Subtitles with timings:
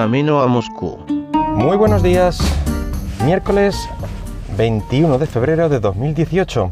[0.00, 0.96] camino a Moscú.
[1.56, 2.38] Muy buenos días,
[3.22, 3.86] miércoles
[4.56, 6.70] 21 de febrero de 2018.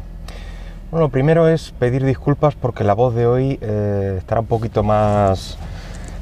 [0.91, 4.83] Bueno, lo primero es pedir disculpas porque la voz de hoy eh, estará un poquito
[4.83, 5.59] más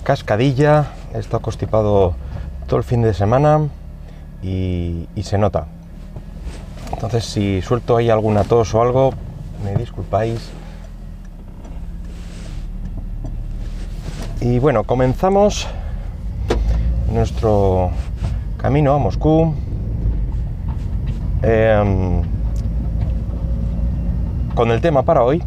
[0.03, 0.87] cascadilla.
[1.15, 2.17] He estado constipado
[2.67, 3.69] todo el fin de semana
[4.43, 5.69] y, y se nota.
[6.93, 9.13] Entonces, si suelto ahí alguna tos o algo,
[9.65, 10.51] me disculpáis.
[14.41, 15.69] Y bueno, comenzamos
[17.13, 17.91] nuestro
[18.57, 19.55] camino a Moscú.
[21.43, 22.23] Em,
[24.55, 25.43] con el tema para hoy,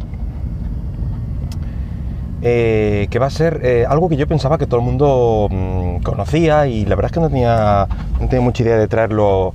[2.42, 5.98] eh, que va a ser eh, algo que yo pensaba que todo el mundo mm,
[6.04, 7.88] conocía y la verdad es que no tenía,
[8.22, 9.54] no tenía mucha idea de traerlo,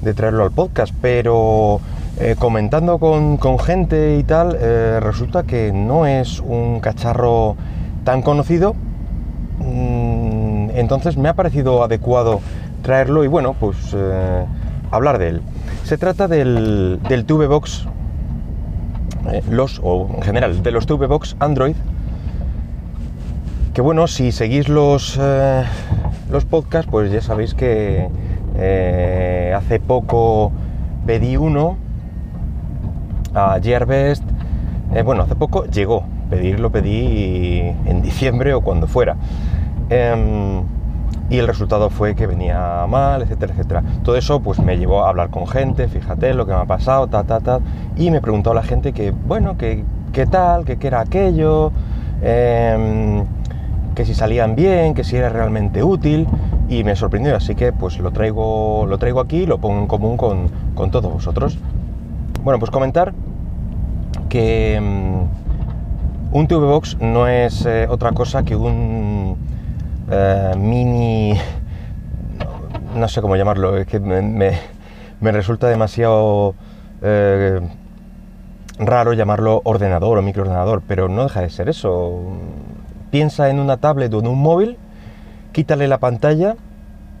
[0.00, 1.80] de traerlo al podcast, pero
[2.18, 4.58] eh, comentando con, con, gente y tal,
[5.00, 7.56] resulta que no es un cacharro
[8.04, 8.74] tan conocido,
[10.74, 12.40] entonces me ha parecido adecuado
[12.82, 13.94] traerlo y bueno, pues
[14.94, 15.42] hablar de él.
[15.84, 17.86] Se trata del, del Tubebox,
[19.32, 21.74] eh, los, o en general, de los Tubebox Android,
[23.74, 25.64] que bueno, si seguís los, eh,
[26.30, 28.08] los podcasts, pues ya sabéis que
[28.56, 30.52] eh, hace poco
[31.06, 31.76] pedí uno
[33.34, 34.22] a Gearbest,
[35.04, 39.16] bueno, hace poco llegó, pedirlo pedí en diciembre o cuando fuera.
[39.90, 40.62] Em,
[41.30, 43.82] y el resultado fue que venía mal, etcétera, etcétera.
[44.02, 47.06] Todo eso pues me llevó a hablar con gente, fíjate lo que me ha pasado,
[47.06, 47.60] ta, ta, ta,
[47.96, 51.72] y me preguntó la gente que, bueno, que qué tal, que qué era aquello,
[52.22, 53.24] em,
[53.94, 56.26] que si salían bien, que si era realmente útil,
[56.68, 60.16] y me sorprendió, así que pues lo traigo, lo traigo aquí lo pongo en común
[60.16, 61.58] con, con todos vosotros.
[62.42, 63.12] Bueno, pues comentar
[64.28, 65.26] que um,
[66.32, 69.36] un TV Box no es eh, otra cosa que un
[70.10, 71.34] eh, mini,
[72.94, 74.52] no sé cómo llamarlo, es que me,
[75.32, 76.54] resulta demasiado
[77.02, 77.60] eh,
[78.78, 82.36] raro llamarlo ordenador o microordenador, pero no deja de ser eso.
[83.10, 84.76] Piensa en una tablet o en un móvil,
[85.52, 86.56] quítale la pantalla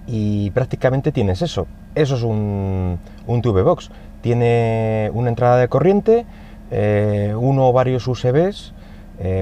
[0.06, 1.66] y prácticamente tienes eso.
[1.94, 3.90] Eso es un, un TV Box.
[4.20, 6.26] Tiene una entrada de corriente,
[6.70, 8.74] eh, uno o varios USBs,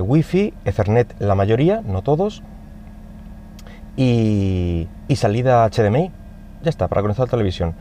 [0.02, 2.42] Wi-Fi, Ethernet la mayoría, no todos,
[3.97, 6.10] y, salida HDMI.
[6.62, 7.75] Ya está, para conectar la televisión.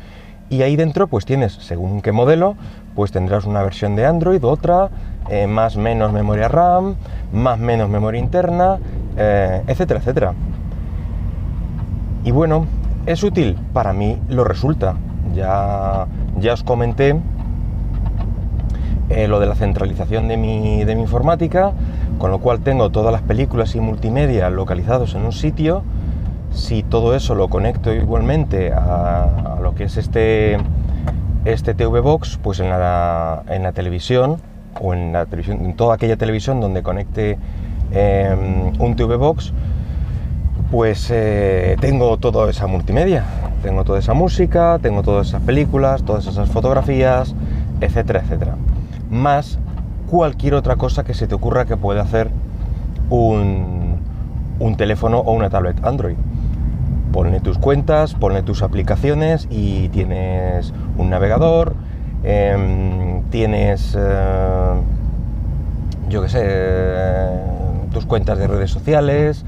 [0.49, 2.55] Y ahí dentro pues tienes, según qué modelo,
[2.95, 4.89] pues tendrás una versión de Android, otra,
[5.29, 6.95] eh, más menos memoria RAM,
[7.31, 8.77] más menos memoria interna,
[9.17, 10.33] eh, etcétera, etcétera.
[12.25, 12.65] Y bueno,
[13.05, 13.57] ¿es útil?
[13.71, 14.95] Para mí lo resulta.
[15.33, 16.05] Ya,
[16.39, 17.15] ya os comenté
[19.11, 21.71] eh, lo de la centralización de mi, de mi informática,
[22.17, 25.83] con lo cual tengo todas las películas y multimedia localizados en un sitio
[26.53, 30.57] si todo eso lo conecto igualmente a, lo que es este,
[31.45, 34.37] este TV Box, pues en la, en la, televisión
[34.79, 37.37] o en la televisión, en toda aquella televisión donde conecte
[37.91, 39.53] em, un TV Box,
[40.71, 43.25] pues eh, tengo toda esa multimedia,
[43.63, 47.33] tengo toda esa música, tengo todas esas películas, todas esas fotografías,
[47.81, 48.55] etcétera, etcétera.
[49.11, 49.59] Más
[50.09, 52.31] cualquier otra cosa que se te ocurra que pueda hacer
[53.09, 53.97] un,
[54.59, 56.15] un teléfono o una tablet Android.
[57.11, 61.75] Ponle tus cuentas, ponle tus aplicaciones y tienes un navegador,
[62.23, 64.73] em, tienes, eh,
[66.07, 66.47] yo qué sé,
[67.91, 69.45] tus cuentas de redes sociales,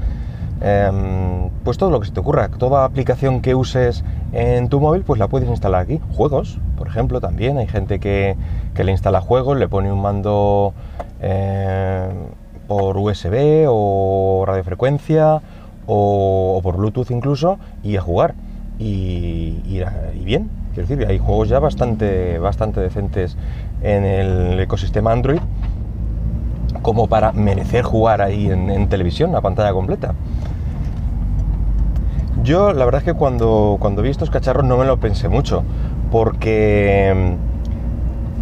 [0.60, 5.02] em, pues todo lo que se te ocurra, toda aplicación que uses en tu móvil,
[5.02, 6.00] pues la puedes instalar aquí.
[6.14, 8.36] Juegos, por ejemplo, también hay gente que,
[8.76, 10.74] le instala juegos, le pone un mando
[11.20, 12.08] eh,
[12.66, 15.40] por USB o radiofrecuencia
[15.86, 18.34] o, por Bluetooth incluso y a jugar.
[18.78, 19.80] Y,
[20.24, 23.36] bien, quiero decir, hay juegos ya bastante, bastante decentes
[23.82, 25.40] en el ecosistema Android
[26.84, 30.12] como para merecer jugar ahí en, televisión, a pantalla completa.
[32.42, 35.64] Yo la verdad es que cuando, cuando vi estos cacharros no me lo pensé mucho,
[36.12, 37.36] porque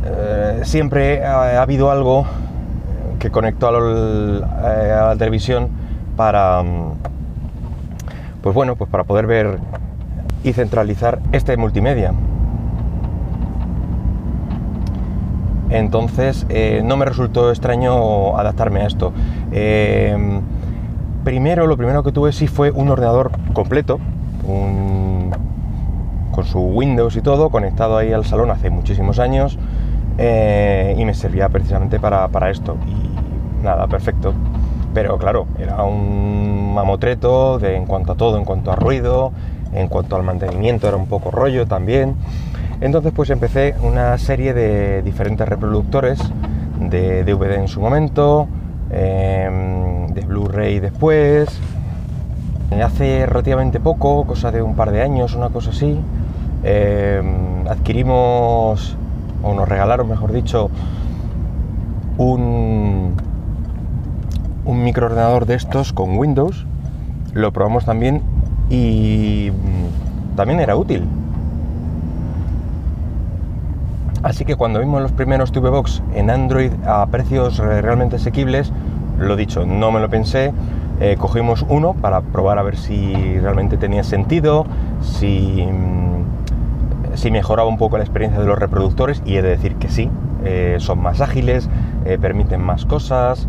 [0.04, 2.26] eh, siempre ha, habido algo
[3.20, 5.68] que conectó a la televisión
[6.16, 6.64] para,
[8.42, 9.60] pues bueno, pues para poder ver
[10.42, 12.12] y centralizar este multimedia.
[15.72, 19.12] Entonces eh, no me resultó extraño adaptarme a esto.
[19.52, 20.16] Eh,
[21.24, 23.98] primero, lo primero que tuve sí fue un ordenador completo,
[26.32, 29.58] con su Windows y todo, conectado ahí al salón hace muchísimos años
[30.18, 32.76] eh, y me servía precisamente para, para, esto.
[32.86, 34.34] Y nada, perfecto.
[34.92, 39.32] Pero claro, era un mamotreto de, en cuanto a todo, en cuanto a ruido,
[39.72, 42.16] en cuanto al mantenimiento era un poco rollo también.
[42.82, 46.18] Entonces pues empecé una serie de diferentes reproductores
[46.80, 48.48] de DVD en su momento,
[48.90, 51.48] em, de Blu-ray después.
[52.84, 55.96] Hace relativamente poco, cosa de un par de años, una cosa así,
[56.64, 58.96] em, adquirimos,
[59.44, 60.68] o nos regalaron, mejor dicho,
[62.18, 63.14] un,
[64.64, 66.66] un microordenador de estos con Windows.
[67.32, 68.22] Lo probamos también
[68.70, 71.06] y mm, también era útil.
[74.22, 78.72] Así que cuando vimos los primeros TV Box en Android a precios realmente asequibles,
[79.18, 80.52] lo dicho, no me lo pensé,
[81.00, 84.64] eh, cogimos uno para probar a ver si realmente tenía sentido,
[85.00, 89.74] si, mm, si mejoraba un poco la experiencia de los reproductores y he de decir
[89.74, 90.08] que sí,
[90.44, 91.68] eh, son más ágiles,
[92.04, 93.48] eh, permiten más cosas.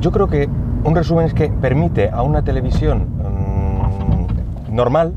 [0.00, 0.46] yo creo que
[0.84, 3.06] un resumen es que permite a una televisión
[4.68, 5.14] mm, normal,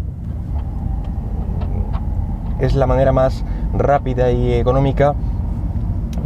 [2.60, 3.44] es la manera más
[3.74, 5.16] rápida y económica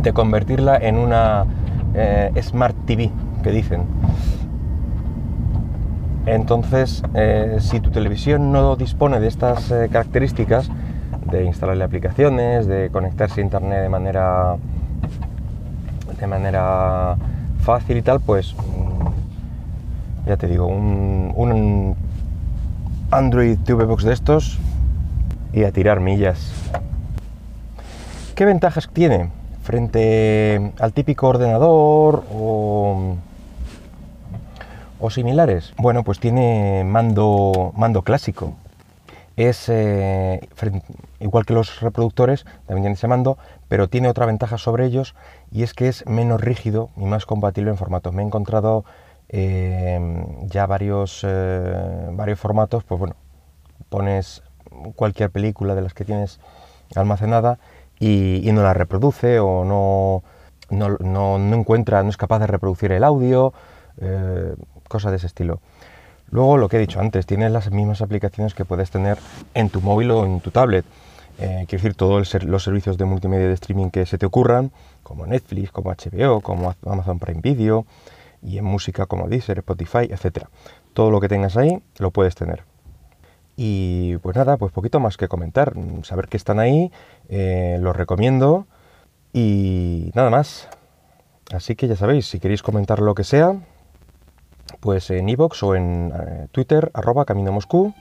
[0.01, 1.45] de convertirla en una
[1.93, 3.11] eh, Smart TV,
[3.43, 3.83] que dicen.
[6.25, 10.69] Entonces, eh, si tu televisión no dispone de estas eh, características,
[11.31, 14.55] de instalarle aplicaciones, de conectarse a internet de manera
[16.19, 17.15] de manera
[17.61, 21.95] fácil y tal, pues mm, ya te digo, un, un
[23.11, 24.59] Android TV Box de estos
[25.53, 26.56] y a tirar millas.
[28.37, 29.31] ¿Qué ventajas tiene
[29.63, 33.17] frente al típico ordenador o,
[35.09, 35.73] similares?
[35.79, 38.53] Bueno, pues tiene mando, mando clásico.
[39.37, 40.47] Es eh,
[41.19, 43.39] igual que los reproductores, también tiene ese mando,
[43.69, 45.15] pero tiene otra ventaja sobre ellos
[45.51, 48.13] y es que es menos rígido y más compatible en formatos.
[48.13, 48.85] Me he encontrado
[49.29, 49.99] eh,
[50.43, 53.15] ya varios, eh, varios formatos, pues bueno,
[53.89, 54.43] pones
[54.95, 56.39] cualquier película de las que tienes
[56.95, 57.57] almacenada
[57.99, 60.23] y, no la reproduce o no,
[60.69, 63.53] no, encuentra, no es capaz de reproducir el audio,
[63.99, 64.55] eh,
[64.87, 65.59] cosas de ese estilo.
[66.29, 69.17] Luego, lo que he dicho antes, tienes las mismas aplicaciones que puedes tener
[69.53, 70.85] en tu móvil o en tu tablet.
[71.39, 74.71] Eh, quiero decir, todos los servicios de multimedia de streaming que se te ocurran,
[75.03, 77.85] como Netflix, como HBO, como Amazon Prime Video,
[78.41, 80.45] y en música como Deezer, Spotify, etc.
[80.93, 82.63] Todo lo que tengas ahí lo puedes tener.
[83.59, 85.73] Y pues nada, pues poquito más que comentar.
[86.03, 86.91] Saber que están ahí,
[87.27, 88.67] eh, los recomiendo
[89.33, 90.69] y nada más.
[91.51, 93.55] Así que ya sabéis, si queréis comentar lo que sea,
[94.79, 97.93] pues en iVoox o en eh, Twitter, arroba Camino Moscú.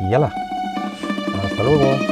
[0.00, 0.32] Y la
[1.44, 2.09] Hasta luego.